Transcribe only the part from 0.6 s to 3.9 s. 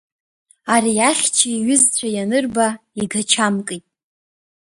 Ари ахьча иҩызцәа ианырба, игачамкит.